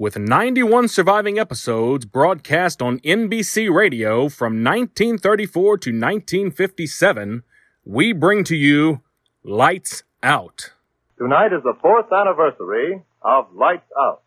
[0.00, 7.42] with 91 surviving episodes broadcast on NBC Radio from 1934 to 1957,
[7.84, 9.02] we bring to you
[9.44, 10.72] Lights Out.
[11.18, 14.22] Tonight is the fourth anniversary of Lights Out.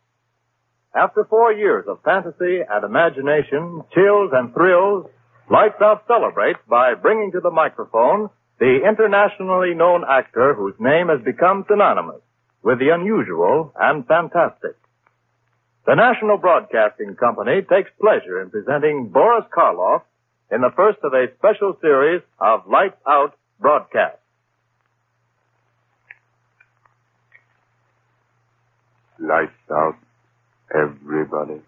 [0.96, 5.08] After four years of fantasy and imagination, chills and thrills,
[5.50, 11.26] Lights Out celebrates by bringing to the microphone the internationally known actor whose name has
[11.26, 12.22] become synonymous
[12.62, 14.78] with the unusual and fantastic.
[15.86, 20.04] The National Broadcasting Company takes pleasure in presenting Boris Karloff
[20.50, 24.20] in the first of a special series of Lights Out broadcasts.
[29.20, 29.96] Lights out,
[30.74, 31.62] everybody.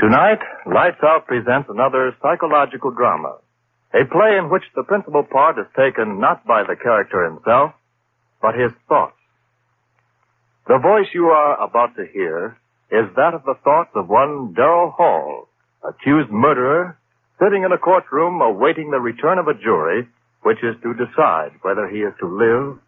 [0.00, 3.36] Tonight, Lights Out presents another psychological drama.
[3.92, 7.72] A play in which the principal part is taken not by the character himself,
[8.40, 9.20] but his thoughts.
[10.66, 12.56] The voice you are about to hear
[12.90, 15.48] is that of the thoughts of one Darrell Hall,
[15.86, 16.96] accused murderer,
[17.38, 20.08] sitting in a courtroom awaiting the return of a jury
[20.44, 22.78] which is to decide whether he is to live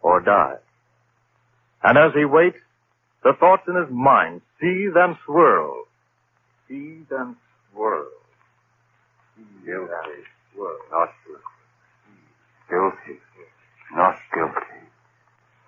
[0.00, 0.58] or die.
[1.82, 2.58] And as he waits,
[3.24, 5.86] the thoughts in his mind seethe and swirl,
[6.72, 7.36] seethe and
[7.72, 8.08] swirl,
[9.36, 9.88] seethe and.
[10.90, 11.12] Not
[12.68, 13.20] guilty.
[13.94, 14.80] Not guilty.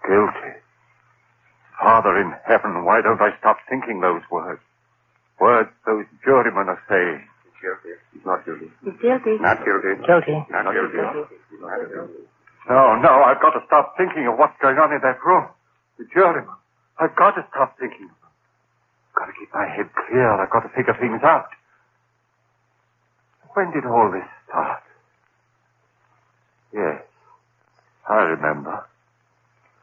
[0.07, 0.53] Guilty.
[1.81, 4.61] Father in heaven, why don't I stop thinking those words?
[5.41, 7.25] Words those jurymen are saying.
[7.61, 7.97] Guilty.
[8.13, 8.69] He's not guilty.
[8.85, 9.37] He's guilty.
[9.41, 9.97] Not guilty.
[10.07, 10.37] Guilty.
[10.53, 11.01] Not guilty.
[11.01, 12.29] Guilty.
[12.69, 15.49] No, no, I've got to stop thinking of what's going on in that room.
[15.99, 16.57] The juryman.
[17.01, 18.24] I've got to stop thinking of them.
[18.24, 18.24] I've
[19.15, 20.31] got to keep my head clear.
[20.31, 21.49] I've got to figure things out.
[23.55, 24.83] When did all this start?
[26.73, 27.03] Yes,
[28.09, 28.85] I remember.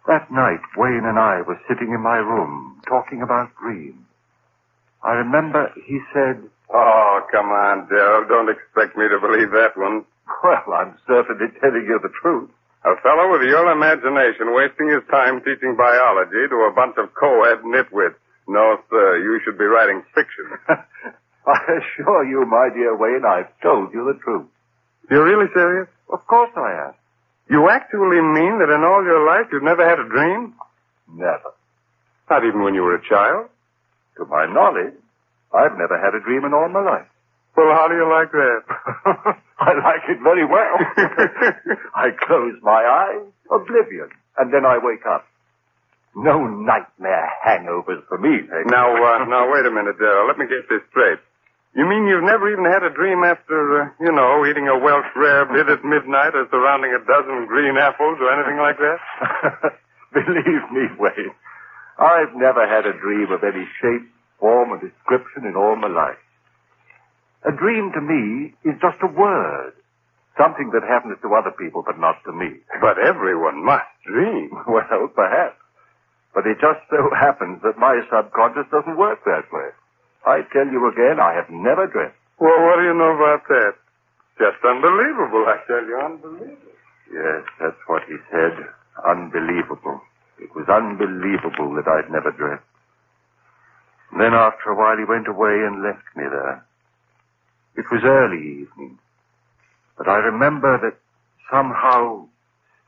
[0.07, 4.03] That night, Wayne and I were sitting in my room talking about dreams.
[5.03, 6.43] I remember he said,
[6.73, 8.27] Oh, come on, Darrell.
[8.27, 10.05] Don't expect me to believe that one.
[10.43, 12.49] Well, I'm certainly telling you the truth.
[12.83, 17.61] A fellow with your imagination wasting his time teaching biology to a bunch of co-ed
[17.61, 18.17] nitwits.
[18.51, 20.43] No, sir, you should be writing fiction.
[21.47, 24.45] I assure you, my dear Wayne, I've told you the truth.
[25.09, 25.87] You're really serious?
[26.11, 26.93] Of course I am.
[27.49, 30.53] You actually mean that in all your life you've never had a dream?
[31.07, 31.55] Never.
[32.29, 33.47] Not even when you were a child?
[34.17, 34.99] To my knowledge,
[35.55, 37.07] I've never had a dream in all my life.
[37.55, 38.61] Well, how do you like that?
[39.59, 40.75] I like it very well.
[41.95, 45.23] I close my eyes, oblivion, and then I wake up.
[46.15, 48.67] No nightmare hangovers for me, Peg.
[48.67, 50.27] now, uh, now, wait a minute, Darrell.
[50.27, 51.19] Let me get this straight.
[51.73, 55.07] You mean you've never even had a dream after, uh, you know, eating a Welsh
[55.15, 58.99] rarebit at midnight or surrounding a dozen green apples or anything like that?
[60.13, 61.31] Believe me, Wayne,
[61.97, 64.03] I've never had a dream of any shape,
[64.37, 66.19] form, or description in all my life.
[67.47, 69.71] A dream to me is just a word.
[70.37, 72.59] Something that happens to other people, but not to me.
[72.81, 74.51] But everyone must dream.
[74.67, 75.55] Well, perhaps.
[76.33, 79.69] But it just so happens that my subconscious doesn't work that way.
[80.25, 82.13] I tell you again, I have never dreamt.
[82.39, 83.73] Well, what do you know about that?
[84.39, 86.73] Just unbelievable, I tell you, unbelievable.
[87.11, 88.55] Yes, that's what he said.
[89.05, 90.01] Unbelievable.
[90.39, 92.61] It was unbelievable that I'd never dreamt.
[94.17, 96.65] Then after a while he went away and left me there.
[97.77, 98.99] It was early evening.
[99.97, 100.97] But I remember that
[101.51, 102.27] somehow,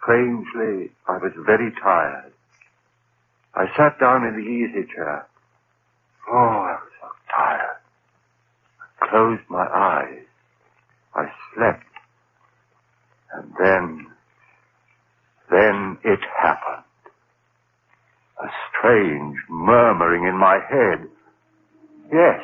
[0.02, 2.34] strangely, I was very tired.
[3.56, 5.28] I sat down in the easy chair.
[6.32, 7.78] Oh, I was so tired.
[9.02, 10.26] I closed my eyes.
[11.16, 11.86] I slept.
[13.34, 14.08] And then,
[15.52, 16.84] then it happened.
[18.42, 21.08] A strange murmuring in my head.
[22.12, 22.42] Yes.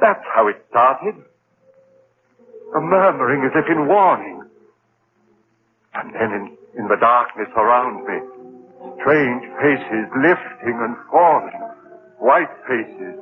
[0.00, 1.14] That's how it started.
[2.76, 4.42] A murmuring as if in warning.
[5.94, 8.41] And then in, in the darkness around me,
[9.00, 11.62] strange faces lifting and falling.
[12.18, 13.16] White faces,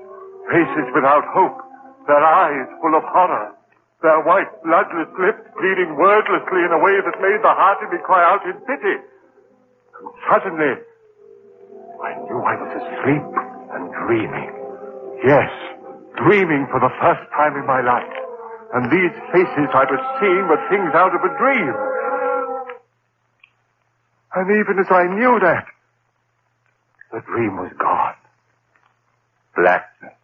[0.51, 1.59] faces without hope,
[2.07, 3.55] their eyes full of horror,
[4.03, 8.01] their white, bloodless lips pleading wordlessly in a way that made the heart in me
[8.05, 8.97] cry out in pity.
[10.01, 10.73] And suddenly,
[12.01, 13.29] I knew I was asleep
[13.77, 14.51] and dreaming.
[15.21, 15.53] Yes,
[16.17, 18.17] dreaming for the first time in my life.
[18.73, 21.75] And these faces I was seeing were things out of a dream.
[24.35, 25.67] And even as I knew that,
[27.13, 28.15] the dream was gone.
[29.57, 30.15] Blackness.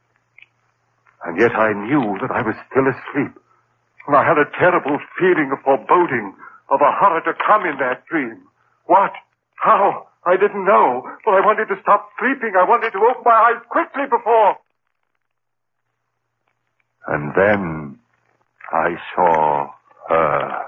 [1.24, 3.34] And yet I knew that I was still asleep.
[4.06, 6.34] And I had a terrible feeling of foreboding,
[6.70, 8.42] of a horror to come in that dream.
[8.86, 9.10] What?
[9.56, 10.06] How?
[10.24, 11.02] I didn't know.
[11.24, 12.54] But I wanted to stop sleeping.
[12.56, 14.56] I wanted to open my eyes quickly before.
[17.08, 17.98] And then
[18.72, 19.70] I saw
[20.08, 20.66] her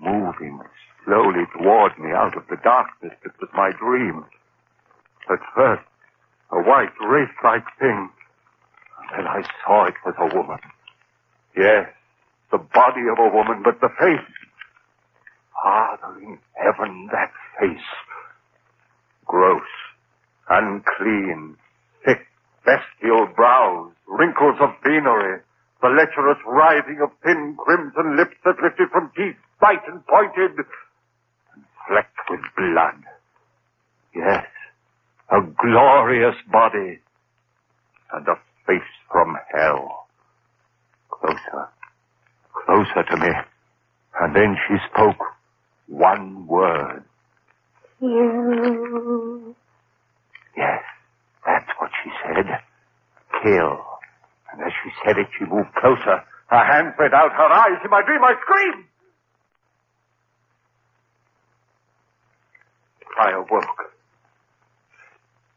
[0.00, 0.60] moving
[1.08, 4.24] slowly toward me out of the darkness that was my dream.
[5.30, 5.82] At first,
[6.52, 8.10] a white, wraith-like thing.
[9.00, 10.60] And then I saw it was a woman.
[11.56, 11.88] Yes,
[12.52, 14.28] the body of a woman, but the face.
[15.62, 17.88] Father in heaven, that face.
[19.24, 19.68] Gross,
[20.48, 21.56] unclean,
[22.04, 22.20] thick,
[22.64, 25.40] bestial brows, wrinkles of venery,
[25.80, 30.52] the lecherous writhing of thin crimson lips that lifted from teeth, bright and pointed,
[31.88, 33.02] flecked with blood.
[34.14, 34.46] Yes,
[35.30, 37.00] a glorious body,
[38.12, 38.34] and a
[38.66, 40.06] face from hell.
[41.10, 41.68] Closer,
[42.52, 43.32] closer to me.
[44.20, 45.20] And then she spoke
[45.86, 47.04] one word.
[48.00, 49.54] You.
[50.56, 50.82] Yes,
[51.46, 52.46] that's what she said.
[53.42, 53.84] Kill.
[54.52, 56.24] And as she said it, she moved closer.
[56.48, 57.78] Her hands went out, her eyes.
[57.84, 58.84] In my dream, I screamed.
[63.18, 63.92] I awoke.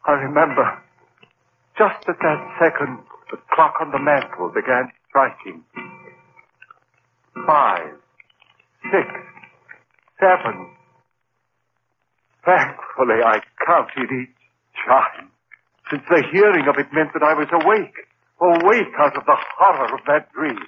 [0.05, 0.81] I remember,
[1.77, 2.99] just at that second,
[3.31, 5.63] the clock on the mantel began striking.
[7.45, 7.93] Five,
[8.91, 9.07] six,
[10.19, 10.67] seven.
[12.45, 14.35] Thankfully, I counted each
[14.85, 15.29] chime,
[15.89, 18.07] since the hearing of it meant that I was awake,
[18.41, 20.65] awake out of the horror of that dream.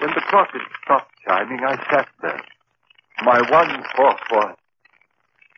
[0.00, 2.42] When the clock had stopped chiming, I sat there.
[3.22, 4.56] My one thought was,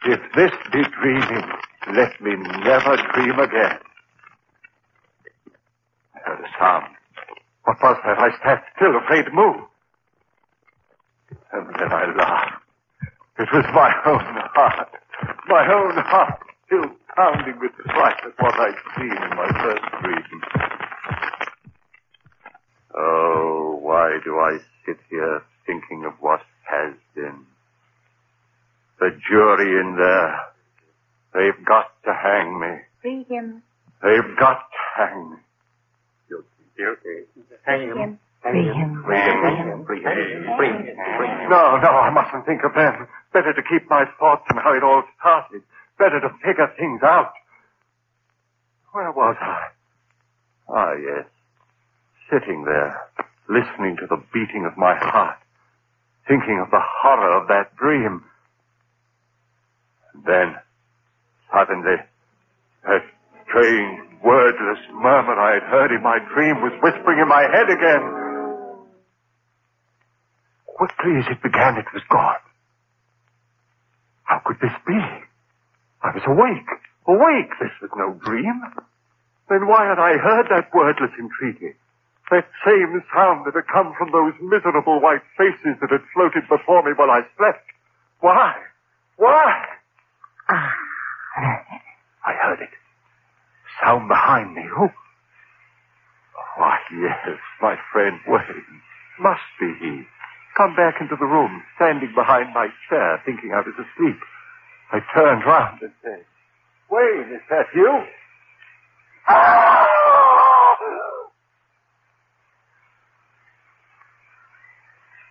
[0.07, 1.49] if this be dreaming,
[1.95, 3.79] let me never dream again.
[6.15, 6.95] I heard a sound.
[7.65, 8.19] What was that?
[8.19, 9.57] I sat still, afraid to move.
[11.53, 12.63] And then I laughed.
[13.39, 14.21] It was my own
[14.55, 14.89] heart.
[15.49, 20.43] My own heart still pounding with fright at what I'd seen in my first dream.
[22.97, 27.47] Oh, why do I sit here thinking of what has been?
[29.05, 30.41] The jury in there.
[31.35, 32.81] They've got to hang me.
[33.03, 33.63] Free him.
[34.03, 35.37] They've got to hang me.
[36.75, 37.29] Guilty.
[37.67, 38.19] Free him.
[38.41, 39.05] Free him.
[39.05, 39.85] Free him.
[39.85, 40.57] Free him.
[40.57, 41.51] Free him.
[41.51, 43.07] No, no, I mustn't think of them.
[43.35, 45.61] Better to keep my thoughts on how it all started.
[45.99, 47.35] Better to figure things out.
[48.93, 49.69] Where was I?
[50.71, 51.27] Ah, yes.
[52.33, 52.99] Sitting there,
[53.51, 55.37] listening to the beating of my heart,
[56.27, 58.25] thinking of the horror of that dream.
[60.15, 60.55] Then,
[61.53, 61.97] suddenly,
[62.85, 63.03] that
[63.49, 68.05] strange, wordless murmur I had heard in my dream was whispering in my head again.
[70.67, 72.43] Quickly as it began, it was gone.
[74.25, 74.99] How could this be?
[76.03, 76.71] I was awake.
[77.07, 77.53] Awake.
[77.61, 78.63] This was no dream.
[79.49, 81.77] Then why had I heard that wordless entreaty?
[82.31, 86.83] That same sound that had come from those miserable white faces that had floated before
[86.83, 87.69] me while I slept.
[88.21, 88.55] Why?
[89.17, 89.65] Why?
[90.49, 92.71] I heard it.
[93.83, 94.63] Sound behind me.
[94.77, 94.89] Who?
[96.57, 98.81] Why, yes, my friend Wayne.
[99.21, 100.03] Must be he.
[100.57, 104.21] Come back into the room, standing behind my chair, thinking I was asleep.
[104.93, 106.25] I turned round and said,
[106.91, 108.05] Wayne, is that you?
[109.29, 109.87] Ah!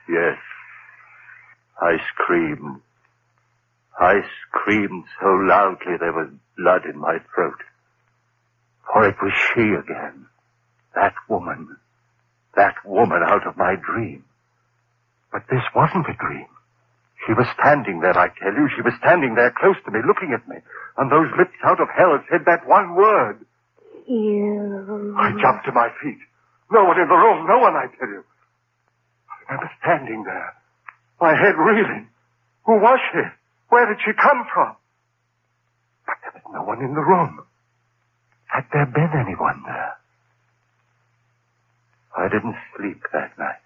[0.09, 0.37] Yes.
[1.81, 2.81] I screamed.
[3.99, 7.59] I screamed so loudly there was blood in my throat.
[8.91, 10.27] For it was she again.
[10.95, 11.77] That woman.
[12.55, 14.25] That woman out of my dream.
[15.31, 16.47] But this wasn't a dream.
[17.25, 18.69] She was standing there, I tell you.
[18.75, 20.57] She was standing there close to me, looking at me.
[20.97, 23.45] And those lips out of hell said that one word.
[24.07, 25.15] You.
[25.17, 26.19] I jumped to my feet.
[26.71, 28.23] No one in the room, no one, I tell you.
[29.49, 30.53] I was standing there,
[31.21, 32.07] my head reeling.
[32.65, 33.19] Who was she?
[33.73, 34.75] Where did she come from?
[36.05, 37.41] But there was no one in the room.
[38.45, 39.97] Had there been anyone there?
[42.15, 43.65] I didn't sleep that night.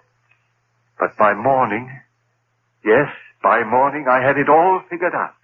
[0.98, 1.92] But by morning,
[2.86, 3.12] yes,
[3.44, 5.36] by morning I had it all figured out.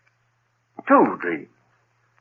[0.88, 1.52] Two dreams.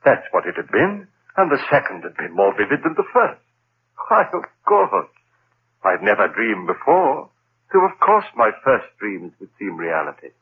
[0.05, 1.07] That's what it had been,
[1.37, 3.39] and the second had been more vivid than the first.
[4.11, 5.07] Why, of course.
[5.85, 7.31] I'd never dreamed before,
[7.71, 10.35] so of course my first dreams would seem reality.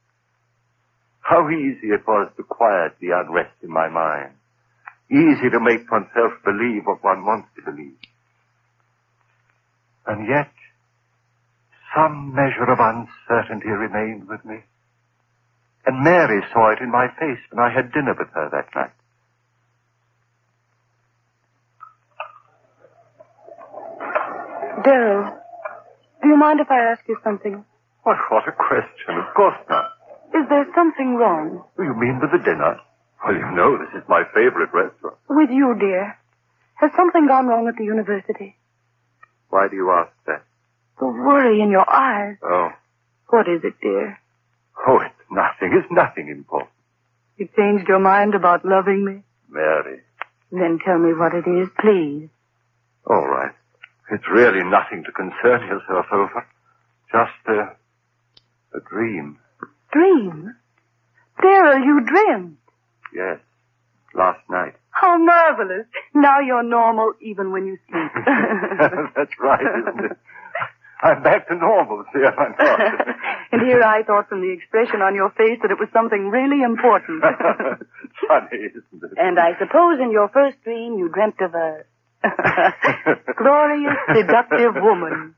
[1.20, 4.32] How easy it was to quiet the unrest in my mind.
[5.10, 7.98] Easy to make oneself believe what one wants to believe.
[10.06, 10.50] And yet,
[11.94, 14.58] some measure of uncertainty remained with me.
[15.86, 18.92] And Mary saw it in my face when I had dinner with her that night.
[24.84, 25.36] Daryl,
[26.22, 27.64] do you mind if I ask you something?
[28.02, 29.18] What, what a question.
[29.18, 29.90] Of course not.
[30.34, 31.64] Is there something wrong?
[31.78, 32.78] Oh, you mean with the dinner?
[33.24, 35.16] Well, you know this is my favorite restaurant.
[35.28, 36.16] With you, dear?
[36.76, 38.56] Has something gone wrong at the university?
[39.50, 40.42] Why do you ask that?
[40.98, 42.36] The worry in your eyes.
[42.42, 42.70] Oh.
[43.28, 44.18] What is it, dear?
[44.86, 45.76] Oh, it's nothing.
[45.76, 46.70] It's nothing important.
[47.36, 49.22] You changed your mind about loving me?
[49.48, 50.00] Mary.
[50.52, 52.28] Then tell me what it is, please.
[53.06, 53.52] All right.
[54.10, 56.46] It's really nothing to concern yourself over.
[57.12, 57.76] Just a,
[58.76, 59.38] a dream.
[59.92, 60.54] Dream?
[61.42, 62.56] Daryl, you dreamed.
[63.14, 63.38] Yes.
[64.14, 64.74] Last night.
[64.90, 65.86] How marvelous.
[66.14, 68.10] Now you're normal even when you sleep.
[69.16, 70.16] That's right, isn't it?
[71.02, 72.80] I'm back to normal, see if I'm not.
[73.52, 76.62] and here I thought from the expression on your face that it was something really
[76.62, 77.22] important.
[78.28, 79.16] Funny, isn't it?
[79.16, 81.84] and I suppose in your first dream you dreamt of a
[83.34, 85.34] glorious, seductive woman.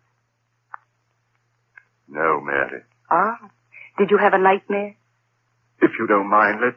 [2.08, 2.82] No, Mary.
[3.08, 3.38] Ah.
[3.98, 4.96] Did you have a nightmare?
[5.80, 6.76] If you don't mind, let's,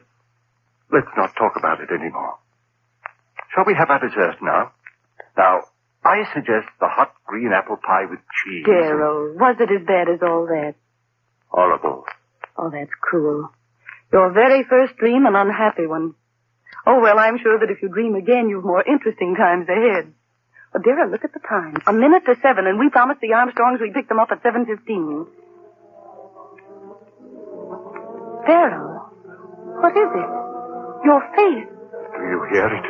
[0.92, 2.38] let's not talk about it anymore.
[3.54, 4.72] Shall we have our dessert now?
[5.36, 5.62] Now,
[6.04, 8.66] I suggest the hot green apple pie with cheese.
[8.66, 10.74] Daryl, was it as bad as all that?
[11.48, 12.04] Horrible.
[12.58, 13.50] Oh, that's cruel.
[14.12, 16.14] Your very first dream, an unhappy one.
[16.86, 20.12] Oh, well, I'm sure that if you dream again, you've more interesting times ahead.
[20.74, 21.74] Oh, Daryl, look at the time.
[21.86, 25.26] A minute to seven, and we promised the Armstrongs we'd pick them up at 7.15.
[28.46, 29.10] Daryl,
[29.82, 30.30] what is it?
[31.04, 31.68] Your face.
[32.16, 32.86] Do you hear it?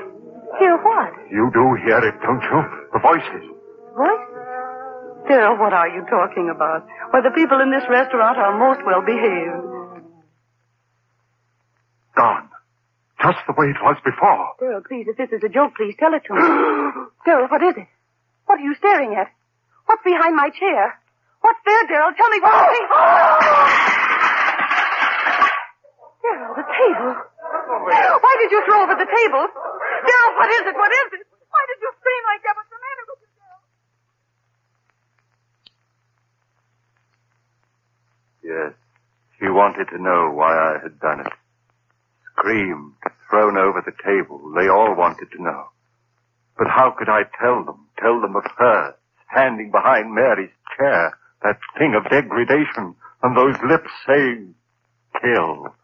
[0.59, 1.13] Hear what?
[1.31, 2.61] You do hear it, don't you?
[2.93, 3.45] The voices.
[3.97, 4.33] Voices?
[5.29, 6.87] Daryl, what are you talking about?
[7.11, 10.05] Why, the people in this restaurant are most well behaved.
[12.17, 12.49] Gone.
[13.21, 14.55] Just the way it was before.
[14.61, 16.41] Daryl, please, if this is a joke, please tell it to me.
[17.27, 17.89] Daryl, what is it?
[18.47, 19.33] What are you staring at?
[19.87, 21.01] What's behind my chair?
[21.41, 22.15] What's there, Daryl?
[22.17, 22.87] Tell me what you see.
[22.87, 23.96] Daryl, the
[26.87, 27.13] table.
[28.23, 29.45] Why did you throw over the table?
[29.47, 30.75] Daryl, what is it?
[30.77, 31.27] What is it?
[31.51, 32.55] Why did you scream like that?
[32.57, 33.61] What's the matter with you, Daryl?
[38.43, 38.73] Yes.
[39.39, 41.33] She wanted to know why I had done it.
[42.33, 42.95] Screamed,
[43.31, 44.53] thrown over the table.
[44.55, 45.69] They all wanted to know.
[46.59, 47.87] But how could I tell them?
[47.99, 48.95] Tell them of her,
[49.31, 54.55] standing behind Mary's chair, that thing of degradation, and those lips saying,
[55.21, 55.75] kill.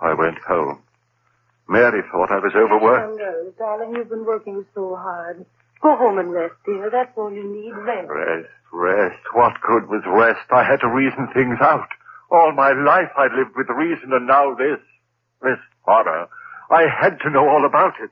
[0.00, 0.82] I went home.
[1.68, 3.12] Mary thought I was overworked.
[3.12, 5.46] Oh, no, darling, you've been working so hard.
[5.82, 6.90] Go home and rest, dear.
[6.90, 8.08] That's all you need, rest.
[8.08, 9.22] Rest, rest.
[9.32, 10.50] What good was rest?
[10.50, 11.88] I had to reason things out.
[12.30, 14.80] All my life I'd lived with reason, and now this.
[15.42, 16.28] This horror.
[16.70, 18.10] I had to know all about it.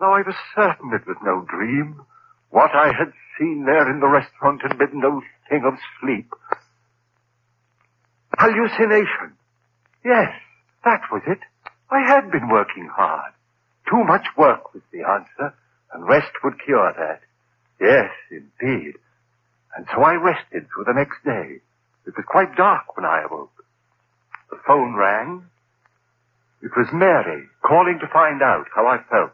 [0.00, 2.02] Now I was certain it was no dream.
[2.50, 6.32] What I had seen there in the restaurant had been no thing of sleep.
[8.38, 9.32] Hallucination.
[10.04, 10.30] Yes,
[10.86, 11.40] that was it.
[11.90, 13.32] I had been working hard.
[13.90, 15.54] Too much work was the answer,
[15.92, 17.20] and rest would cure that.
[17.80, 18.94] Yes, indeed.
[19.76, 21.60] And so I rested through the next day.
[22.06, 23.52] It was quite dark when I awoke.
[24.50, 25.44] The phone rang.
[26.62, 29.32] It was Mary calling to find out how I felt.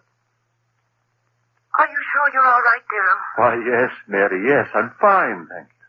[1.79, 3.21] Are you sure you're all right, Daryl?
[3.37, 5.87] Why, yes, Mary, yes, I'm fine, thank you.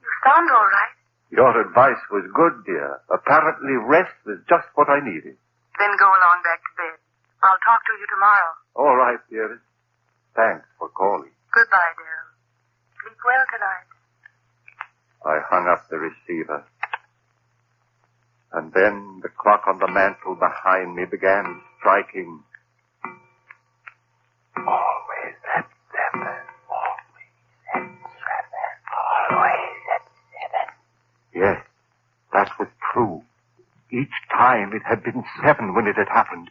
[0.00, 0.95] You sound all right.
[1.30, 3.00] Your advice was good, dear.
[3.10, 5.36] Apparently rest was just what I needed.
[5.78, 6.96] Then go along back to bed.
[7.42, 8.52] I'll talk to you tomorrow.
[8.74, 9.62] All right, dearest.
[10.34, 11.30] Thanks for calling.
[11.52, 12.30] Goodbye, Daryl.
[13.02, 13.88] Sleep well tonight.
[15.26, 16.64] I hung up the receiver.
[18.52, 22.40] And then the clock on the mantel behind me began striking.
[24.56, 26.36] Always at seven.
[26.70, 27.34] Always
[27.74, 28.72] at seven.
[28.96, 30.66] Always at seven.
[31.34, 31.58] Yes,
[32.36, 33.22] that was true.
[33.90, 36.50] Each time it had been seven when it had happened.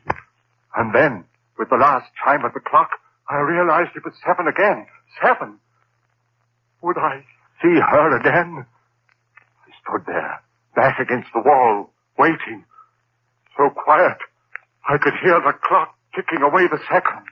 [0.76, 1.26] And then,
[1.60, 2.90] with the last chime of the clock,
[3.30, 4.88] I realized it was seven again.
[5.22, 5.60] Seven.
[6.82, 7.22] Would I
[7.62, 8.66] see her again?
[8.66, 10.42] I stood there,
[10.76, 12.66] back against the wall, waiting.
[13.58, 14.18] So quiet,
[14.90, 17.30] I could hear the clock ticking away the seconds.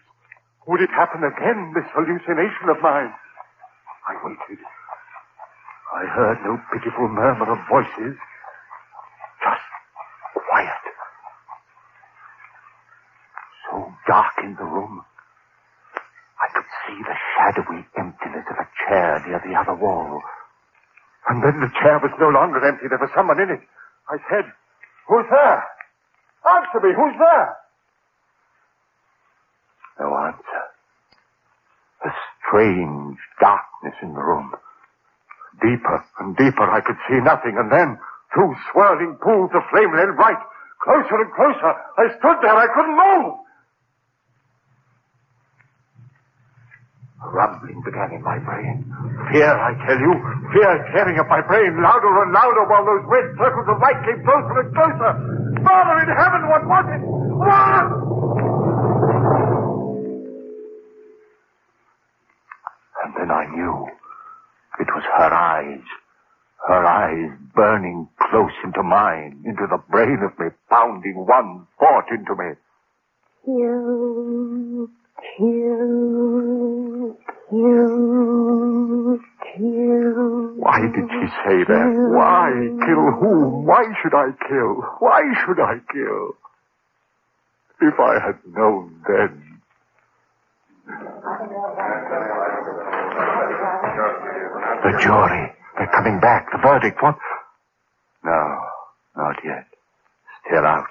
[0.68, 3.14] Would it happen again, this hallucination of mine?
[4.08, 4.62] I waited.
[5.94, 8.18] I heard no pitiful murmur of voices.
[9.44, 9.68] Just
[10.50, 10.84] quiet.
[13.70, 15.02] So dark in the room.
[16.38, 20.22] I could see the shadowy emptiness of a chair near the other wall.
[21.30, 22.86] And then the chair was no longer empty.
[22.90, 23.64] There was someone in it.
[24.10, 24.46] I said,
[25.10, 25.64] Who's there?
[26.46, 26.94] Answer me.
[26.94, 27.50] Who's there?
[30.00, 30.64] No answer.
[32.06, 32.12] A
[32.46, 34.54] strange darkness in the room.
[35.62, 37.98] Deeper and deeper, I could see nothing, and then,
[38.36, 40.42] two swirling pools of flame led right,
[40.84, 41.72] closer and closer.
[41.98, 43.43] I stood there, I couldn't move.
[47.32, 48.84] Rumbling began in my brain.
[49.32, 50.14] Fear, I tell you,
[50.54, 54.22] fear tearing up my brain louder and louder while those red circles of light came
[54.26, 55.12] closer and closer.
[55.64, 57.02] Father in heaven, what was it?
[57.40, 57.88] What?
[63.04, 63.88] And then I knew.
[64.80, 65.82] It was her eyes.
[66.68, 72.36] Her eyes burning close into mine, into the brain of me, pounding one thought into
[72.36, 72.56] me.
[73.46, 74.88] Kill,
[75.38, 77.18] kill,
[77.50, 79.20] kill,
[79.56, 80.56] kill.
[80.58, 81.90] Why did she say that?
[82.16, 82.52] Why?
[82.86, 83.66] Kill whom?
[83.66, 84.82] Why should I kill?
[85.00, 86.36] Why should I kill?
[87.82, 89.60] If I had known then.
[94.84, 95.54] The jury.
[95.78, 96.52] They're coming back.
[96.52, 97.02] The verdict.
[97.02, 97.18] What?
[98.24, 98.60] No,
[99.18, 99.68] not yet.
[100.48, 100.88] Still out.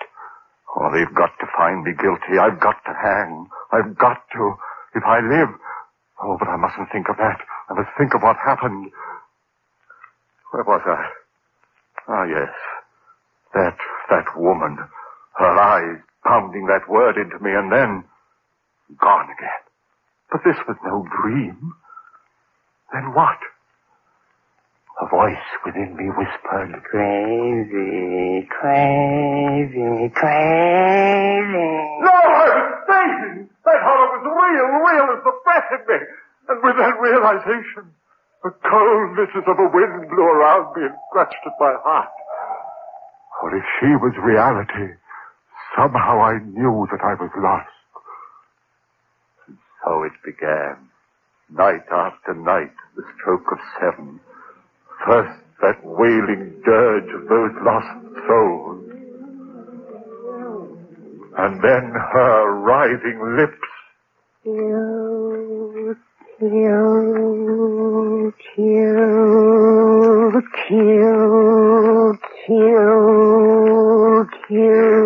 [0.76, 2.38] Oh, they've got to find me guilty.
[2.40, 3.46] I've got to hang.
[3.72, 4.54] I've got to.
[4.94, 5.50] If I live.
[6.22, 7.40] Oh, but I mustn't think of that.
[7.70, 8.90] I must think of what happened.
[10.52, 11.04] Where was I?
[12.08, 12.52] Ah, yes.
[13.54, 13.76] That,
[14.10, 14.78] that woman.
[15.38, 18.04] Her eyes pounding that word into me and then
[19.00, 19.62] gone again.
[20.30, 21.74] But this was no dream.
[22.92, 23.38] Then what?
[25.00, 31.70] A voice within me whispered, Crazy, crazy, crazy.
[32.04, 33.48] No, I was fainting.
[33.64, 35.98] That horror was real, real as the breath in me.
[36.48, 37.90] And with that realization,
[38.44, 42.12] the coldnesses of a wind blew around me and scratched at my heart.
[43.40, 44.94] For if she was reality,
[45.74, 47.68] somehow I knew that I was lost.
[49.48, 50.76] And so it began.
[51.50, 54.20] Night after night, the stroke of seven.
[55.06, 57.88] First that wailing dirge of those lost
[58.26, 58.84] souls.
[61.38, 63.68] And then her writhing lips.
[64.44, 65.94] Kill,
[66.38, 66.72] kill,
[68.56, 68.82] kill,
[70.68, 75.02] kill, kill, kill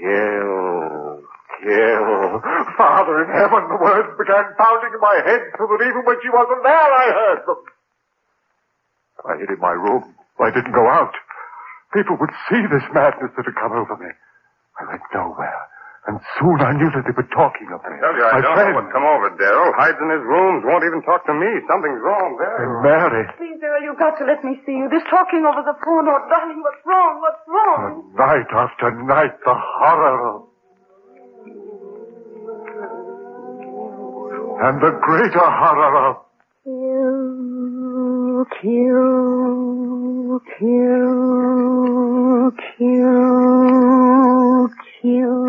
[0.00, 1.22] kill,
[1.62, 2.65] kill.
[2.76, 6.28] Father in heaven, the words began pounding in my head so that even when she
[6.30, 7.60] wasn't there, I heard them.
[9.26, 10.04] I hid in my room.
[10.38, 11.16] I didn't go out.
[11.96, 14.12] People would see this madness that had come over me.
[14.76, 15.62] I went nowhere.
[16.06, 17.98] And soon I knew that they were talking of me.
[17.98, 18.70] Tell you, I my don't friend.
[18.70, 19.74] know what come over Daryl.
[19.74, 21.50] Hides in his rooms, won't even talk to me.
[21.66, 22.62] Something's wrong there.
[22.62, 23.24] And Mary.
[23.34, 24.86] Please, Daryl, you've got to let me see you.
[24.86, 27.18] This talking over the phone, oh, darling, what's wrong?
[27.18, 27.78] What's wrong?
[27.82, 30.46] And night after night, the horror of...
[34.58, 36.16] And the greater horror of...
[36.64, 45.44] Kill, kill, kill, kill, kill.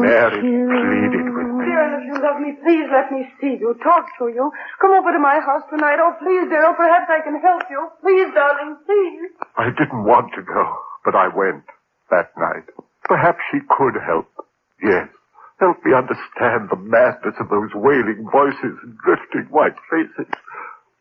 [0.00, 0.68] Mary kill.
[0.70, 1.66] pleaded with me.
[1.66, 4.50] Daryl, if you love me, please let me see you, talk to you.
[4.80, 5.98] Come over to my house tonight.
[5.98, 7.88] Oh, please, Daryl, oh, perhaps I can help you.
[8.00, 9.30] Please, darling, please.
[9.56, 11.64] I didn't want to go, but I went
[12.10, 12.64] that night.
[13.04, 14.28] Perhaps she could help.
[14.82, 15.08] Yes.
[15.60, 20.30] Help me understand the madness of those wailing voices and drifting white faces.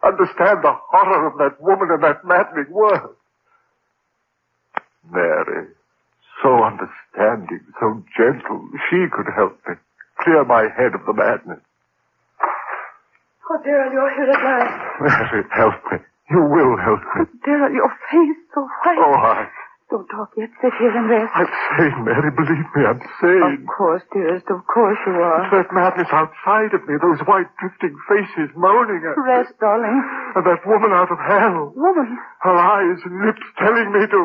[0.03, 3.13] Understand the horror of that woman and that maddening word.
[5.11, 5.67] Mary,
[6.41, 9.75] so understanding, so gentle, she could help me.
[10.21, 11.61] Clear my head of the madness.
[13.49, 15.01] Oh, Daryl, you're here at last.
[15.01, 15.97] Mary, help me.
[16.29, 17.23] You will help me.
[17.23, 18.97] Oh, Daryl, your face so white.
[18.99, 19.47] Oh, I,
[19.89, 20.51] Don't talk yet.
[20.59, 21.31] Sit here and rest.
[21.31, 21.47] I'm
[21.79, 22.27] sane, Mary.
[22.35, 23.63] Believe me, I'm saying.
[23.63, 25.47] Of course, dearest, of course you are.
[25.47, 29.23] That madness outside of me, those white drifting faces moaning at me.
[29.23, 29.95] Rest, darling.
[30.35, 31.71] And that woman out of hell.
[31.71, 32.19] Woman.
[32.43, 34.21] Her eyes and lips telling me to...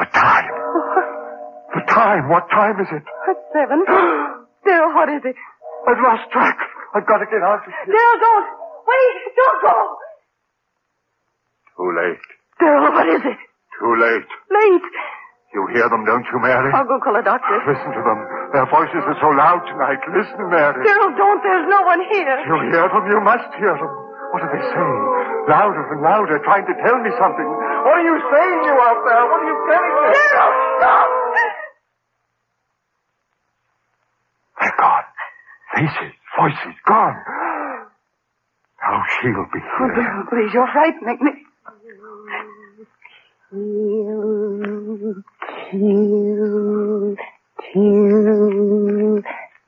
[0.00, 0.48] The time.
[1.76, 2.28] The time.
[2.32, 3.04] What time is it?
[3.04, 3.84] At seven.
[4.64, 5.36] Daryl, what is it?
[5.86, 6.56] I've lost track.
[6.94, 7.92] I've got to get out of here.
[7.92, 8.55] Daryl, don't.
[8.86, 9.76] Wait, don't go.
[11.76, 12.24] Too late.
[12.60, 13.38] Daryl, what is it?
[13.78, 14.30] Too late.
[14.48, 14.88] Late.
[15.54, 16.72] You hear them, don't you, Mary?
[16.72, 17.56] I'll go call a doctor.
[17.66, 18.18] Listen to them.
[18.52, 20.00] Their voices are so loud tonight.
[20.12, 20.84] Listen, Mary.
[20.84, 21.40] Daryl, don't.
[21.42, 22.36] There's no one here.
[22.44, 23.04] You hear them?
[23.08, 23.92] You must hear them.
[24.32, 25.02] What are they saying?
[25.48, 27.46] Louder and louder, trying to tell me something.
[27.46, 29.22] What are you saying, you out there?
[29.30, 30.08] What are you telling me?
[30.12, 31.08] Daryl, stop.
[34.60, 35.06] They're gone.
[35.74, 37.16] Faces, voices, gone.
[39.20, 39.96] She'll be Oh, here.
[39.96, 41.32] Daryl, please, you're frightening me.
[43.50, 45.14] Kill,
[47.72, 49.22] kill,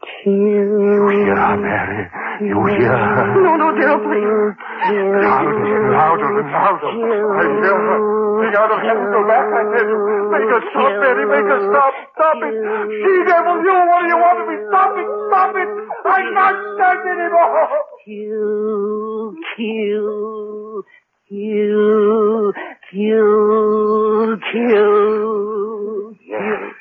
[0.04, 2.04] kill, You hear her, Mary?
[2.40, 3.42] You hear her?
[3.42, 4.54] No, no, Daryl, please.
[4.88, 6.88] Louder and louder and louder.
[6.88, 8.18] I hear her.
[8.48, 9.98] Out of heaven, go back, I tell you.
[10.32, 11.26] Make her stop, Mary.
[11.28, 11.92] Make her stop.
[12.14, 12.54] Stop it.
[12.88, 13.76] She devil, you.
[13.76, 14.56] What do you want of me?
[14.72, 15.08] Stop it.
[15.28, 15.68] Stop it.
[16.08, 17.68] I can't stand anymore.
[18.08, 20.82] kill, kill,
[21.28, 22.52] kill,
[22.88, 26.16] kill, kill.
[26.24, 26.72] Yes.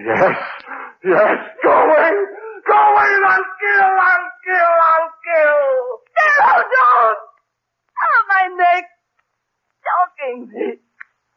[0.00, 0.36] Yes.
[1.04, 1.38] Yes.
[1.62, 2.10] Go away.
[2.64, 3.12] Go away.
[3.28, 3.92] I'll kill.
[4.08, 4.72] I'll kill.
[4.88, 6.07] I'll kill.
[6.38, 7.18] Daryl, don't.
[8.02, 8.84] Oh, my neck.
[9.84, 10.66] Choking me.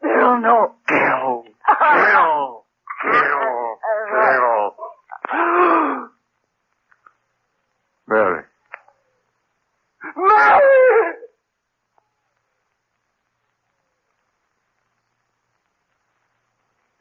[0.04, 0.74] No.
[0.88, 1.44] Kill.
[1.78, 2.64] Kill.
[3.02, 3.78] Kill.
[4.10, 6.08] Kill.
[8.08, 8.42] Mary.
[10.16, 11.14] Mary!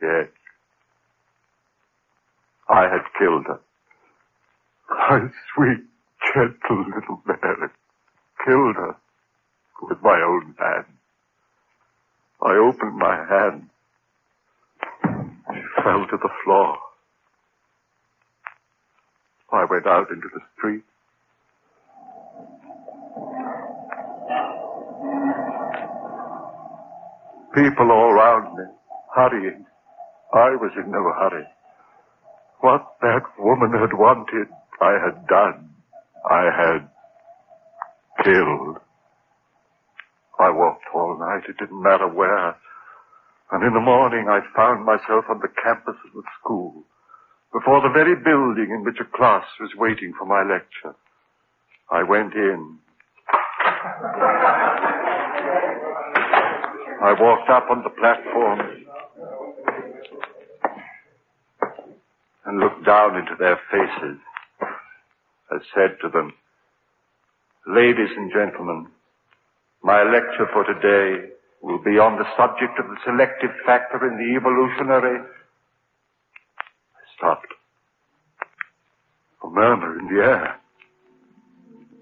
[0.02, 0.28] Yes.
[2.70, 3.60] I had killed her.
[4.90, 5.84] My sweet,
[6.34, 7.70] gentle little Mary.
[8.46, 8.96] Killed her
[9.84, 10.86] with my own hand.
[12.42, 13.70] I opened my hand.
[15.54, 16.78] She fell to the floor.
[19.52, 20.84] I went out into the street.
[27.54, 28.64] People all round me,
[29.14, 29.66] hurrying.
[30.34, 31.46] I was in no hurry.
[32.62, 34.48] What that woman had wanted,
[34.80, 35.70] I had done.
[36.30, 36.91] I had
[38.24, 38.78] killed.
[40.40, 41.44] I walked all night.
[41.50, 42.56] It didn't matter where.
[43.52, 46.84] And in the morning, I found myself on the campus of the school,
[47.54, 50.96] before the very building in which a class was waiting for my lecture.
[51.92, 52.80] I went in.
[57.04, 58.60] I walked up on the platform
[62.46, 64.20] and looked down into their faces.
[65.52, 66.32] I said to them,
[67.68, 68.88] Ladies and gentlemen,
[69.84, 71.30] my lecture for today
[71.62, 75.22] will be on the subject of the selective factor in the evolutionary.
[75.22, 77.54] I stopped.
[79.46, 80.60] A murmur in the air.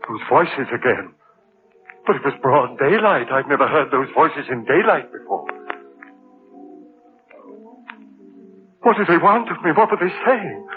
[0.08, 1.12] Those voices again.
[2.08, 3.28] But it was broad daylight.
[3.30, 5.46] I'd never heard those voices in daylight before.
[8.82, 9.72] What did they want of me?
[9.76, 10.68] What were they saying?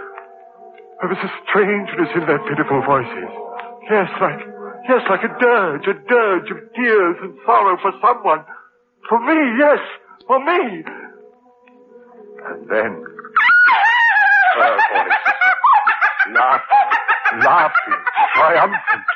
[1.01, 3.31] There was a strangeness in their pitiful voices.
[3.88, 4.42] Yes, like,
[4.88, 8.45] yes, like a dirge, a dirge of tears and sorrow for someone.
[9.09, 9.79] For me, yes,
[10.27, 10.85] for me.
[12.45, 13.05] And then,
[14.55, 15.18] her voice,
[16.35, 18.01] laughing, laughing,
[18.35, 19.07] triumphant.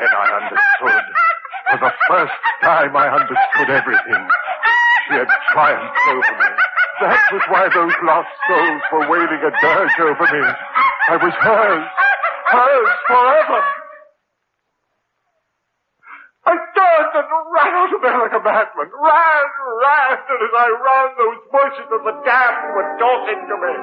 [0.00, 1.04] Then I understood.
[1.70, 4.28] For the first time I understood everything.
[5.08, 6.50] She had triumphed over me.
[7.00, 10.44] That was why those lost souls were wailing a dirge over me.
[11.10, 11.86] I was hers.
[12.46, 13.60] Hers forever.
[16.46, 18.88] I turned and ran out of there like a madman.
[18.92, 19.46] Ran,
[19.80, 23.74] ran, and as I ran, those voices of the damned were talking to me.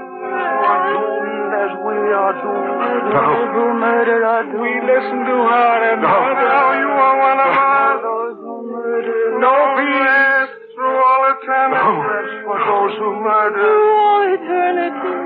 [1.52, 3.26] As we are doomed No.
[3.54, 4.62] who murder are doomed.
[4.62, 6.08] We listen to her and No.
[6.08, 7.62] now you are one of No.
[7.62, 8.02] us.
[8.02, 11.86] Those who murder No peace through all eternity.
[11.86, 12.02] No.
[12.08, 13.60] Rest for those who murder.
[13.62, 15.18] Through all eternity.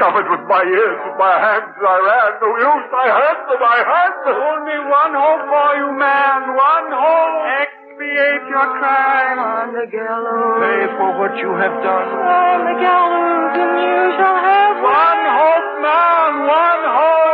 [0.00, 2.30] Covered with my ears with my hands, I ran.
[2.42, 2.88] No use.
[2.90, 3.62] I heard them.
[3.62, 4.36] I heard them.
[4.50, 6.38] Only one hope for you, man.
[6.56, 7.69] One hope.
[8.10, 9.38] Expiate your crime.
[9.38, 10.60] On the gallows.
[10.60, 12.08] Pay for what you have done.
[12.10, 17.30] On the gallows, and you shall have One hope, man, one hope.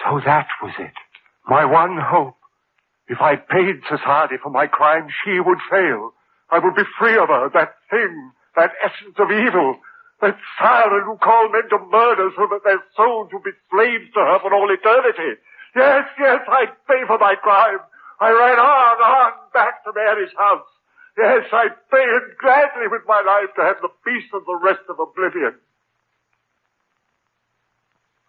[0.00, 0.94] So that was it.
[1.48, 2.36] My one hope.
[3.08, 6.12] If I paid society for my crime, she would fail.
[6.50, 9.76] I would be free of her, that thing, that essence of evil,
[10.20, 14.20] that siren who called men to murder so that their souls would be slaves to
[14.20, 15.40] her for all eternity.
[15.74, 17.78] Yes, yes, I'd pay for my crime.
[18.20, 20.66] I ran on, on, back to Mary's house.
[21.16, 24.84] Yes, I'd pay it gladly with my life to have the peace of the rest
[24.88, 25.54] of oblivion.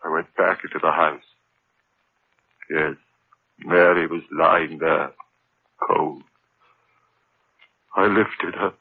[0.04, 1.23] I went back into the house.
[2.69, 2.95] Yes,
[3.60, 5.12] Mary was lying there,
[5.88, 6.23] cold.
[7.95, 8.73] I lifted her.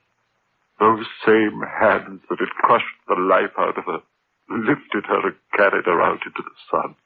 [0.80, 4.00] Those same hands that had crushed the life out of her
[4.50, 6.96] lifted her and carried her out into the sun.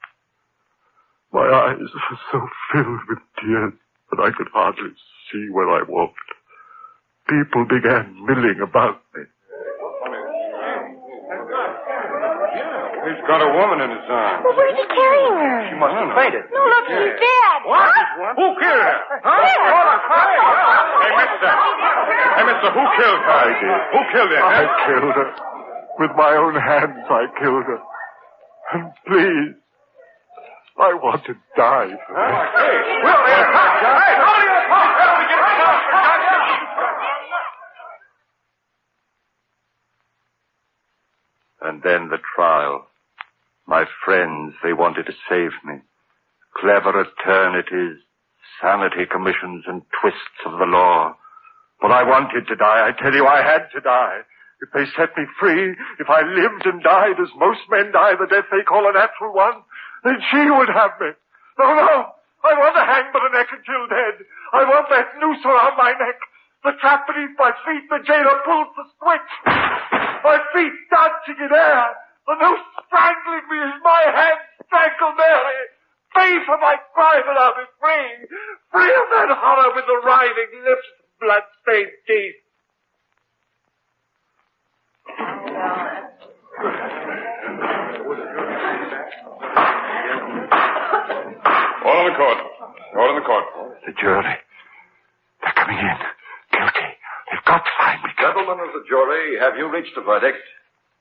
[1.33, 2.41] My eyes were so
[2.73, 3.73] filled with tears
[4.11, 4.91] that I could hardly
[5.31, 6.19] see where I walked.
[7.29, 9.23] People began milling about me.
[13.05, 14.41] He's got a woman in his arms.
[14.41, 15.69] Well, where's he carrying her?
[15.69, 16.49] She must have fainted.
[16.49, 17.59] No, look, she's dead.
[17.69, 17.93] What?
[18.33, 18.97] Who killed her?
[19.21, 19.45] Huh?
[19.45, 19.69] Here.
[19.69, 20.41] What a crime.
[21.05, 21.53] Hey, mister.
[21.53, 23.29] Hey, mister, who killed her?
[23.29, 23.77] I did.
[23.93, 24.41] Who killed her?
[24.41, 25.29] I killed her.
[26.01, 27.77] With my own hands, I killed her.
[28.73, 29.53] And please,
[30.81, 32.25] I want to die for her.
[32.25, 32.73] Oh, hey,
[33.05, 34.89] Will, hey, hey, how do you talk?
[34.97, 36.25] Hey, we get it out, for God's.
[41.61, 42.89] And then the trial.
[43.67, 45.81] My friends, they wanted to save me.
[46.55, 47.97] Clever eternities,
[48.61, 51.17] sanity commissions, and twists of the law.
[51.81, 52.87] But I wanted to die.
[52.87, 54.21] I tell you, I had to die.
[54.61, 58.29] If they set me free, if I lived and died as most men die, the
[58.29, 59.59] death they call a natural one,
[60.03, 61.11] then she would have me.
[61.59, 62.15] No, no.
[62.45, 64.21] I want to hang but a neck until dead.
[64.53, 66.21] I want that noose around my neck.
[66.63, 69.31] The trap beneath my feet, the jailer pulls the switch.
[70.23, 72.04] My feet dancing in air.
[72.25, 75.61] The noose strangling me as my hands strangle Mary.
[76.15, 78.25] Pay for my crime and I'll be free.
[78.71, 82.41] Free of that horror with the writhing lips and blood-stained teeth.
[91.85, 92.39] All in the court.
[92.97, 93.45] All in the court.
[93.85, 94.35] The jury.
[95.43, 95.97] They're coming in.
[96.57, 96.89] Guilty.
[97.29, 98.09] They've got to find me.
[98.17, 100.41] Gentlemen of the jury, have you reached a verdict?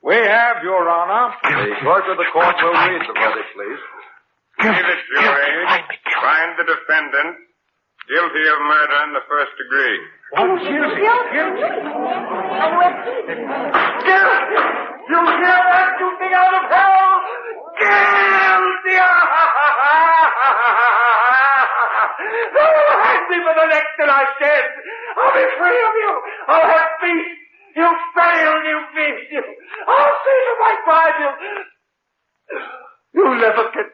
[0.04, 1.32] We have, Your Honor.
[1.40, 3.80] The clerk of the court will read the verdict, please.
[4.60, 5.64] We, the jury,
[6.20, 7.40] find the defendant
[8.04, 9.98] guilty of murder in the first degree.
[10.36, 11.08] Oh, guilty.
[14.04, 14.60] Guilty!
[15.08, 17.08] You hear that, you thing out of hell?
[17.80, 19.00] Guilty!
[23.04, 24.68] Hang me for the neck till I shed.
[25.16, 26.12] I'll be free of you.
[26.48, 27.40] I'll have peace.
[27.76, 29.32] You failed, you beast.
[29.32, 29.42] You.
[29.88, 31.16] I'll see to my crime.
[31.20, 31.30] You.
[33.14, 33.90] You'll never get.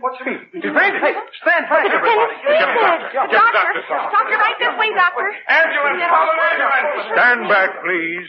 [0.00, 0.32] What's he?
[0.54, 1.02] He's fainted.
[1.02, 2.40] Hey, stand back, everybody.
[2.46, 5.26] Doctor, doctor, doctor, right this way, doctor.
[5.50, 7.10] Ambulance, call an ambulance.
[7.12, 8.28] Stand back, please.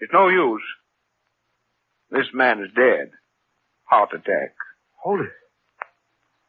[0.00, 0.62] It's no use.
[2.10, 3.10] This man is dead.
[3.84, 4.54] Heart attack.
[5.02, 5.32] Hold it.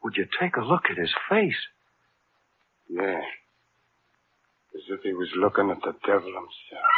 [0.02, 1.60] Would you take a look at his face?
[2.88, 3.20] Yeah.
[4.74, 6.93] As if he was looking at the devil himself.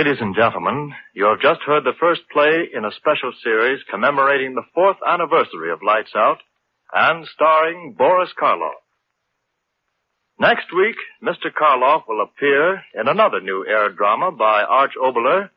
[0.00, 4.54] Ladies and gentlemen, you have just heard the first play in a special series commemorating
[4.54, 6.38] the fourth anniversary of Lights Out
[6.90, 8.80] and starring Boris Karloff.
[10.38, 11.52] Next week, Mr.
[11.52, 15.50] Karloff will appear in another new air drama by Arch Oboler,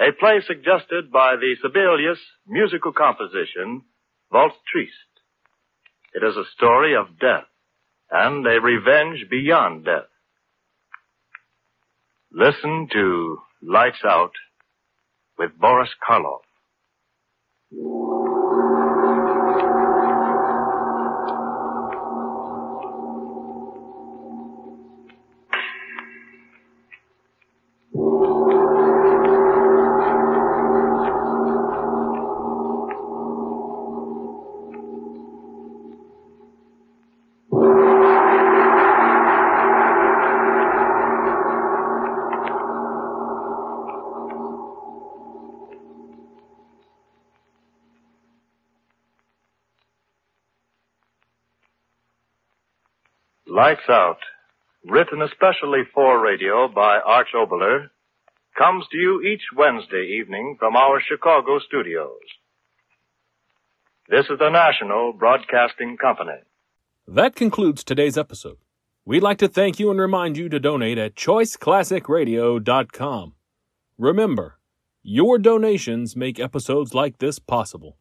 [0.00, 3.82] a play suggested by the Sibelius musical composition,
[4.32, 5.20] Valse Triste.
[6.14, 7.44] It is a story of death
[8.10, 10.08] and a revenge beyond death.
[12.32, 14.32] Listen to Lights Out
[15.38, 16.40] with Boris Karloff.
[53.82, 54.18] Lights Out,
[54.84, 57.88] written especially for radio by Arch Oboler,
[58.56, 62.20] comes to you each Wednesday evening from our Chicago studios.
[64.08, 66.38] This is the National Broadcasting Company.
[67.08, 68.58] That concludes today's episode.
[69.04, 73.34] We'd like to thank you and remind you to donate at choiceclassicradio.com.
[73.98, 74.58] Remember,
[75.02, 77.96] your donations make episodes like this possible.